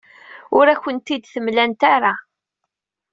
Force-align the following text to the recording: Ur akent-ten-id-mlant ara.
Ur 0.57 0.65
akent-ten-id-mlant 0.73 1.81
ara. 1.95 2.13